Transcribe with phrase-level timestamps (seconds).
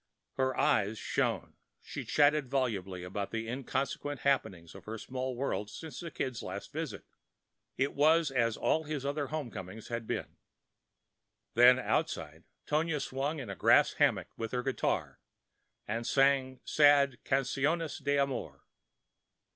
[0.33, 5.99] Her eyes shone; she chatted volubly of the inconsequent happenings of her small world since
[5.99, 7.05] the Kid's last visit;
[7.77, 10.37] it was as all his other home comings had been.
[11.53, 15.19] Then outside Tonia swung in a grass hammock with her guitar
[15.87, 18.63] and sang sad canciones de amor.